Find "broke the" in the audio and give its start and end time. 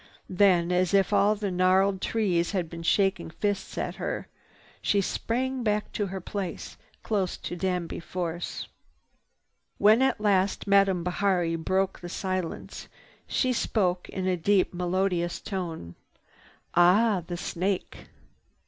11.55-12.09